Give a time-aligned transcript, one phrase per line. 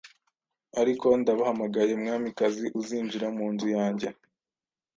[0.81, 4.07] ariko ndabahamagaye Mwamikazi, uzinjira mu nzu yanjye?